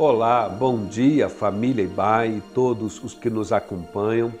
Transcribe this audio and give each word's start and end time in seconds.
Olá, 0.00 0.48
bom 0.48 0.86
dia, 0.86 1.28
família 1.28 1.82
Ibai 1.82 2.28
e 2.28 2.40
todos 2.54 3.02
os 3.02 3.14
que 3.14 3.28
nos 3.28 3.52
acompanham. 3.52 4.32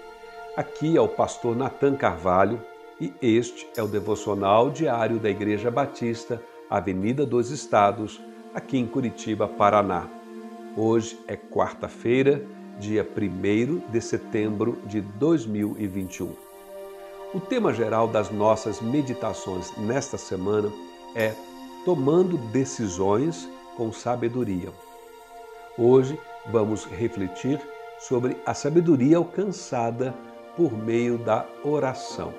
Aqui 0.56 0.96
é 0.96 1.00
o 1.00 1.08
pastor 1.08 1.56
Nathan 1.56 1.96
Carvalho 1.96 2.62
e 3.00 3.12
este 3.20 3.68
é 3.76 3.82
o 3.82 3.88
devocional 3.88 4.70
diário 4.70 5.18
da 5.18 5.28
Igreja 5.28 5.68
Batista, 5.68 6.40
Avenida 6.70 7.26
dos 7.26 7.50
Estados, 7.50 8.20
aqui 8.54 8.78
em 8.78 8.86
Curitiba, 8.86 9.48
Paraná. 9.48 10.06
Hoje 10.76 11.18
é 11.26 11.34
quarta-feira, 11.34 12.40
dia 12.78 13.04
1 13.04 13.90
de 13.90 14.00
setembro 14.00 14.78
de 14.86 15.00
2021. 15.00 16.36
O 17.34 17.40
tema 17.40 17.74
geral 17.74 18.06
das 18.06 18.30
nossas 18.30 18.80
meditações 18.80 19.76
nesta 19.76 20.16
semana 20.16 20.70
é 21.16 21.34
Tomando 21.84 22.38
Decisões 22.52 23.48
com 23.76 23.92
Sabedoria. 23.92 24.70
Hoje 25.80 26.18
vamos 26.50 26.86
refletir 26.86 27.60
sobre 28.00 28.36
a 28.44 28.52
sabedoria 28.52 29.16
alcançada 29.16 30.12
por 30.56 30.76
meio 30.76 31.18
da 31.18 31.46
oração. 31.62 32.34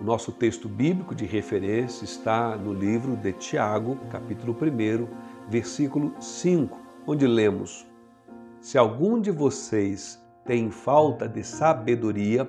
O 0.00 0.02
nosso 0.02 0.32
texto 0.32 0.68
bíblico 0.68 1.14
de 1.14 1.24
referência 1.24 2.04
está 2.04 2.56
no 2.56 2.74
livro 2.74 3.14
de 3.14 3.32
Tiago, 3.32 3.96
capítulo 4.10 4.56
1, 4.60 5.06
versículo 5.48 6.12
5, 6.20 6.76
onde 7.06 7.28
lemos: 7.28 7.86
Se 8.60 8.76
algum 8.76 9.20
de 9.20 9.30
vocês 9.30 10.20
tem 10.44 10.68
falta 10.68 11.28
de 11.28 11.44
sabedoria, 11.44 12.44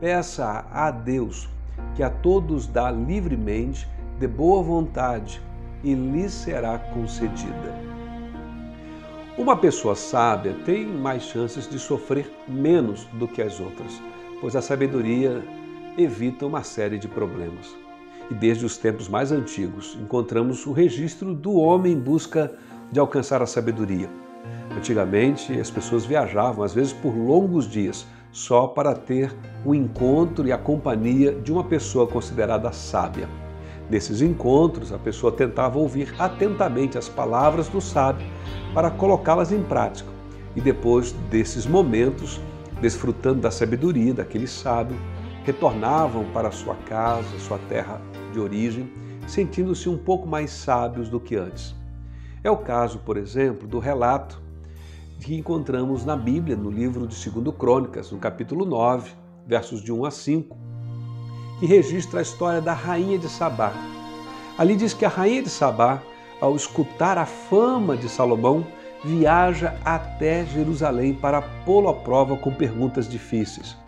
peça 0.00 0.64
a 0.72 0.90
Deus, 0.90 1.50
que 1.94 2.02
a 2.02 2.08
todos 2.08 2.66
dá 2.66 2.90
livremente, 2.90 3.86
de 4.18 4.26
boa 4.26 4.62
vontade, 4.62 5.42
e 5.82 5.92
lhe 5.92 6.30
será 6.30 6.78
concedida. 6.78 7.93
Uma 9.36 9.56
pessoa 9.56 9.96
sábia 9.96 10.54
tem 10.64 10.86
mais 10.86 11.24
chances 11.24 11.68
de 11.68 11.76
sofrer 11.76 12.30
menos 12.46 13.04
do 13.14 13.26
que 13.26 13.42
as 13.42 13.58
outras, 13.58 14.00
pois 14.40 14.54
a 14.54 14.62
sabedoria 14.62 15.42
evita 15.98 16.46
uma 16.46 16.62
série 16.62 16.98
de 16.98 17.08
problemas. 17.08 17.74
E 18.30 18.34
desde 18.34 18.64
os 18.64 18.78
tempos 18.78 19.08
mais 19.08 19.32
antigos 19.32 19.98
encontramos 20.00 20.64
o 20.66 20.72
registro 20.72 21.34
do 21.34 21.54
homem 21.54 21.94
em 21.94 21.98
busca 21.98 22.52
de 22.92 23.00
alcançar 23.00 23.42
a 23.42 23.46
sabedoria. 23.46 24.08
Antigamente, 24.76 25.58
as 25.58 25.68
pessoas 25.68 26.04
viajavam, 26.04 26.64
às 26.64 26.72
vezes 26.72 26.92
por 26.92 27.12
longos 27.16 27.68
dias, 27.68 28.06
só 28.30 28.68
para 28.68 28.94
ter 28.94 29.34
o 29.64 29.74
encontro 29.74 30.46
e 30.46 30.52
a 30.52 30.58
companhia 30.58 31.32
de 31.32 31.50
uma 31.50 31.64
pessoa 31.64 32.06
considerada 32.06 32.70
sábia. 32.70 33.28
Nesses 33.88 34.22
encontros, 34.22 34.92
a 34.92 34.98
pessoa 34.98 35.30
tentava 35.30 35.78
ouvir 35.78 36.14
atentamente 36.18 36.96
as 36.96 37.08
palavras 37.08 37.68
do 37.68 37.80
sábio 37.80 38.26
para 38.72 38.90
colocá-las 38.90 39.52
em 39.52 39.62
prática. 39.62 40.10
E 40.56 40.60
depois 40.60 41.12
desses 41.30 41.66
momentos, 41.66 42.40
desfrutando 42.80 43.40
da 43.40 43.50
sabedoria 43.50 44.14
daquele 44.14 44.46
sábio, 44.46 44.96
retornavam 45.44 46.24
para 46.32 46.50
sua 46.50 46.74
casa, 46.74 47.38
sua 47.38 47.58
terra 47.68 48.00
de 48.32 48.40
origem, 48.40 48.90
sentindo-se 49.26 49.88
um 49.88 49.98
pouco 49.98 50.26
mais 50.26 50.50
sábios 50.50 51.08
do 51.08 51.20
que 51.20 51.36
antes. 51.36 51.74
É 52.42 52.50
o 52.50 52.56
caso, 52.56 52.98
por 52.98 53.16
exemplo, 53.16 53.68
do 53.68 53.78
relato 53.78 54.42
que 55.20 55.34
encontramos 55.34 56.04
na 56.04 56.16
Bíblia, 56.16 56.56
no 56.56 56.70
livro 56.70 57.06
de 57.06 57.30
2 57.30 57.56
Crônicas, 57.56 58.10
no 58.10 58.18
capítulo 58.18 58.64
9, 58.64 59.12
versos 59.46 59.82
de 59.82 59.92
1 59.92 60.04
a 60.04 60.10
5, 60.10 60.56
que 61.64 61.68
registra 61.68 62.18
a 62.18 62.22
história 62.22 62.60
da 62.60 62.74
rainha 62.74 63.18
de 63.18 63.26
Sabá. 63.26 63.72
Ali 64.58 64.76
diz 64.76 64.92
que 64.92 65.06
a 65.06 65.08
rainha 65.08 65.42
de 65.42 65.48
Sabá, 65.48 66.02
ao 66.38 66.54
escutar 66.54 67.16
a 67.16 67.24
fama 67.24 67.96
de 67.96 68.06
Salomão, 68.06 68.66
viaja 69.02 69.74
até 69.82 70.44
Jerusalém 70.44 71.14
para 71.14 71.40
pô-lo 71.40 71.88
à 71.88 71.94
prova 71.94 72.36
com 72.36 72.52
perguntas 72.52 73.08
difíceis. 73.08 73.78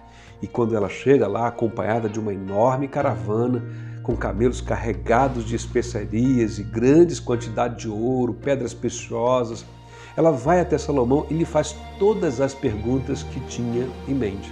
E 0.41 0.47
quando 0.47 0.75
ela 0.75 0.89
chega 0.89 1.29
lá, 1.29 1.49
acompanhada 1.49 2.09
de 2.09 2.19
uma 2.19 2.33
enorme 2.33 2.89
caravana, 2.89 3.63
com 4.03 4.17
camelos 4.17 4.63
carregados 4.63 5.45
de 5.45 5.55
especiarias 5.55 6.59
e 6.59 6.63
grandes 6.63 7.21
quantidades 7.21 7.77
de 7.77 7.91
ouro, 7.91 8.33
pedras 8.33 8.73
preciosas, 8.73 9.67
ela 10.17 10.31
vai 10.31 10.61
até 10.61 10.79
Salomão 10.79 11.27
e 11.29 11.35
lhe 11.35 11.45
faz 11.45 11.77
todas 11.99 12.41
as 12.41 12.55
perguntas 12.55 13.23
que 13.23 13.41
tinha 13.41 13.87
em 14.09 14.15
mente. 14.15 14.51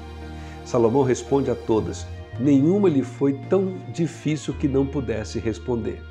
Salomão 0.63 1.03
responde 1.03 1.51
a 1.51 1.55
todas, 1.55 2.07
nenhuma 2.39 2.89
lhe 2.89 3.03
foi 3.03 3.35
tão 3.49 3.77
difícil 3.93 4.55
que 4.55 4.69
não 4.69 4.87
pudesse 4.87 5.39
responder. 5.39 6.03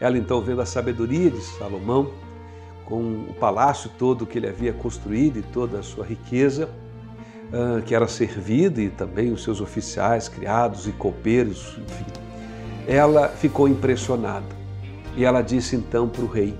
Ela 0.00 0.16
então, 0.16 0.40
vendo 0.40 0.62
a 0.62 0.66
sabedoria 0.66 1.30
de 1.30 1.40
Salomão, 1.40 2.10
com 2.84 3.26
o 3.28 3.34
palácio 3.38 3.90
todo 3.98 4.26
que 4.26 4.38
ele 4.38 4.48
havia 4.48 4.72
construído 4.72 5.38
e 5.38 5.42
toda 5.42 5.78
a 5.78 5.82
sua 5.82 6.04
riqueza, 6.04 6.68
ah, 7.52 7.82
que 7.84 7.94
era 7.94 8.08
servido, 8.08 8.80
e 8.80 8.88
também 8.88 9.32
os 9.32 9.42
seus 9.42 9.60
oficiais, 9.60 10.28
criados 10.28 10.86
e 10.86 10.92
copeiros, 10.92 11.76
enfim, 11.78 12.06
ela 12.86 13.28
ficou 13.28 13.68
impressionada. 13.68 14.46
E 15.16 15.24
ela 15.24 15.42
disse 15.42 15.76
então 15.76 16.08
para 16.08 16.22
o 16.22 16.28
rei: 16.28 16.54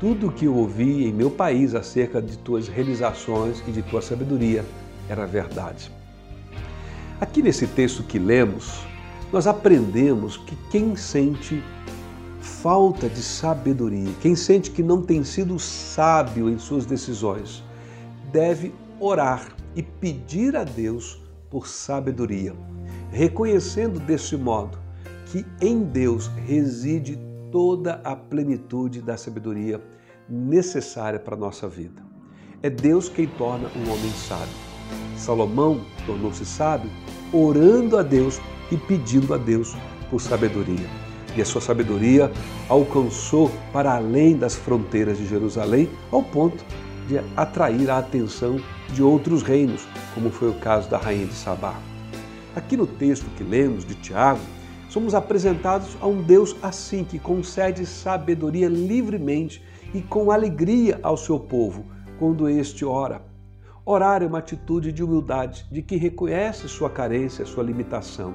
Tudo 0.00 0.28
o 0.28 0.32
que 0.32 0.46
eu 0.46 0.54
ouvi 0.54 1.06
em 1.06 1.12
meu 1.12 1.30
país 1.30 1.74
acerca 1.74 2.22
de 2.22 2.38
tuas 2.38 2.68
realizações 2.68 3.62
e 3.66 3.72
de 3.72 3.82
tua 3.82 4.00
sabedoria 4.00 4.64
era 5.08 5.26
verdade. 5.26 5.97
Aqui 7.20 7.42
nesse 7.42 7.66
texto 7.66 8.04
que 8.04 8.16
lemos, 8.16 8.86
nós 9.32 9.48
aprendemos 9.48 10.36
que 10.36 10.54
quem 10.70 10.94
sente 10.94 11.60
falta 12.40 13.08
de 13.08 13.20
sabedoria, 13.20 14.12
quem 14.20 14.36
sente 14.36 14.70
que 14.70 14.84
não 14.84 15.02
tem 15.02 15.24
sido 15.24 15.58
sábio 15.58 16.48
em 16.48 16.58
suas 16.58 16.86
decisões, 16.86 17.64
deve 18.30 18.72
orar 19.00 19.48
e 19.74 19.82
pedir 19.82 20.54
a 20.54 20.62
Deus 20.62 21.20
por 21.50 21.66
sabedoria, 21.66 22.54
reconhecendo 23.10 23.98
desse 23.98 24.36
modo 24.36 24.78
que 25.26 25.44
em 25.60 25.82
Deus 25.82 26.28
reside 26.46 27.18
toda 27.50 28.00
a 28.04 28.14
plenitude 28.14 29.02
da 29.02 29.16
sabedoria 29.16 29.82
necessária 30.28 31.18
para 31.18 31.34
a 31.34 31.38
nossa 31.38 31.68
vida. 31.68 32.00
É 32.62 32.70
Deus 32.70 33.08
quem 33.08 33.26
torna 33.26 33.68
o 33.68 33.90
homem 33.90 34.12
sábio. 34.12 34.67
Salomão 35.16 35.80
tornou-se 36.06 36.44
sábio 36.44 36.90
orando 37.32 37.96
a 37.96 38.02
Deus 38.02 38.40
e 38.70 38.76
pedindo 38.76 39.34
a 39.34 39.36
Deus 39.36 39.74
por 40.10 40.20
sabedoria. 40.20 40.86
E 41.36 41.42
a 41.42 41.44
sua 41.44 41.60
sabedoria 41.60 42.32
alcançou 42.68 43.50
para 43.72 43.94
além 43.94 44.36
das 44.36 44.54
fronteiras 44.54 45.18
de 45.18 45.26
Jerusalém, 45.26 45.88
ao 46.10 46.22
ponto 46.22 46.64
de 47.06 47.18
atrair 47.36 47.90
a 47.90 47.98
atenção 47.98 48.60
de 48.92 49.02
outros 49.02 49.42
reinos, 49.42 49.86
como 50.14 50.30
foi 50.30 50.50
o 50.50 50.54
caso 50.54 50.88
da 50.90 50.98
rainha 50.98 51.26
de 51.26 51.34
Sabá. 51.34 51.74
Aqui 52.56 52.76
no 52.76 52.86
texto 52.86 53.26
que 53.36 53.44
lemos 53.44 53.84
de 53.84 53.94
Tiago, 53.94 54.40
somos 54.88 55.14
apresentados 55.14 55.96
a 56.00 56.06
um 56.06 56.22
Deus 56.22 56.56
assim 56.62 57.04
que 57.04 57.18
concede 57.18 57.84
sabedoria 57.86 58.68
livremente 58.68 59.62
e 59.94 60.00
com 60.00 60.30
alegria 60.30 60.98
ao 61.02 61.16
seu 61.16 61.38
povo 61.38 61.84
quando 62.18 62.48
este 62.48 62.84
ora. 62.84 63.27
Orar 63.90 64.22
é 64.22 64.26
uma 64.26 64.40
atitude 64.40 64.92
de 64.92 65.02
humildade, 65.02 65.66
de 65.72 65.80
que 65.80 65.96
reconhece 65.96 66.68
sua 66.68 66.90
carência, 66.90 67.46
sua 67.46 67.64
limitação. 67.64 68.34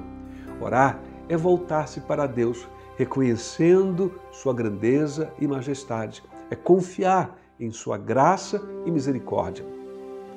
Orar 0.60 0.98
é 1.28 1.36
voltar-se 1.36 2.00
para 2.00 2.26
Deus, 2.26 2.66
reconhecendo 2.96 4.12
sua 4.32 4.52
grandeza 4.52 5.32
e 5.38 5.46
majestade. 5.46 6.24
É 6.50 6.56
confiar 6.56 7.38
em 7.60 7.70
sua 7.70 7.96
graça 7.96 8.60
e 8.84 8.90
misericórdia. 8.90 9.64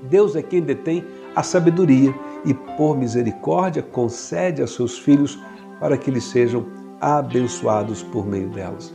Deus 0.03 0.35
é 0.35 0.44
quem 0.44 0.61
detém 0.61 1.03
a 1.35 1.41
sabedoria 1.41 2.13
e, 2.45 2.53
por 2.53 2.95
misericórdia, 2.95 3.81
concede 3.81 4.61
a 4.61 4.67
seus 4.67 4.99
filhos 4.99 5.35
para 5.79 5.97
que 5.97 6.11
eles 6.11 6.25
sejam 6.25 6.67
abençoados 7.01 8.03
por 8.03 8.23
meio 8.23 8.49
delas. 8.49 8.94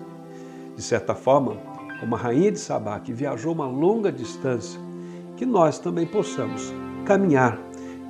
De 0.77 0.83
certa 0.83 1.17
forma, 1.17 1.57
como 1.99 2.15
a 2.15 2.19
rainha 2.19 2.53
de 2.53 2.61
Sabá, 2.61 3.01
que 3.01 3.13
viajou 3.13 3.53
uma 3.53 3.67
longa 3.67 4.13
distância, 4.13 4.79
que 5.43 5.47
nós 5.47 5.81
também 5.81 6.07
possamos 6.07 6.73
caminhar 7.05 7.59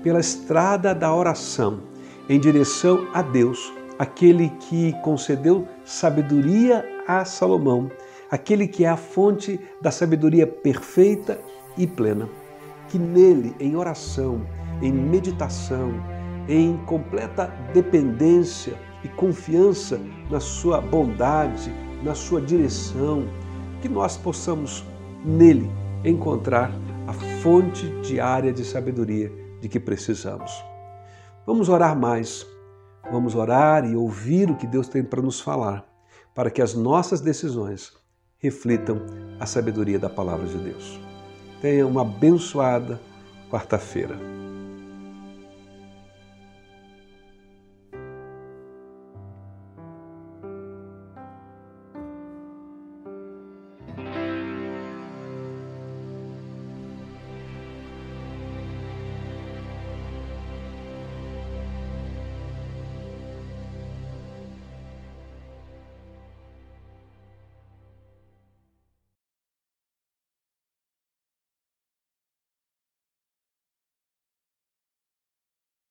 pela 0.02 0.20
estrada 0.20 0.94
da 0.94 1.14
oração 1.14 1.81
em 2.29 2.38
direção 2.38 3.08
a 3.14 3.23
Deus, 3.23 3.73
aquele 3.99 4.50
que 4.61 4.93
concedeu 5.00 5.67
sabedoria 5.82 6.84
a 7.08 7.25
Salomão, 7.25 7.90
aquele 8.31 8.69
que 8.69 8.84
é 8.84 8.88
a 8.90 8.99
fonte 8.99 9.58
da 9.81 9.90
sabedoria 9.90 10.46
perfeita 10.46 11.40
e 11.79 11.87
plena. 11.87 12.29
Que 12.90 12.99
nele, 12.99 13.56
em 13.58 13.76
oração, 13.76 14.43
em 14.82 14.93
meditação, 14.93 15.90
em 16.46 16.76
completa 16.85 17.46
dependência 17.73 18.75
e 19.02 19.08
confiança 19.08 19.99
na 20.31 20.38
sua 20.38 20.82
bondade, 20.82 21.73
na 22.02 22.14
sua 22.14 22.43
direção, 22.43 23.25
que 23.81 23.88
nós 23.88 24.19
possamos 24.19 24.85
nele 25.25 25.70
encontrar 26.05 26.70
a 27.06 27.12
fonte 27.43 27.88
diária 28.02 28.52
de 28.52 28.64
sabedoria 28.64 29.31
de 29.60 29.69
que 29.69 29.81
precisamos. 29.81 30.52
Vamos 31.46 31.69
orar 31.69 31.99
mais. 31.99 32.46
Vamos 33.10 33.34
orar 33.34 33.84
e 33.84 33.96
ouvir 33.96 34.50
o 34.50 34.56
que 34.56 34.66
Deus 34.66 34.88
tem 34.88 35.02
para 35.02 35.20
nos 35.20 35.40
falar, 35.40 35.84
para 36.34 36.50
que 36.50 36.62
as 36.62 36.75
nossas 36.75 37.20
decisões 37.20 37.93
reflitam 38.38 39.02
a 39.40 39.46
sabedoria 39.46 39.99
da 39.99 40.08
palavra 40.08 40.46
de 40.46 40.58
Deus. 40.58 41.00
Tenha 41.60 41.87
uma 41.87 42.02
abençoada 42.02 43.00
quarta-feira. 43.50 44.42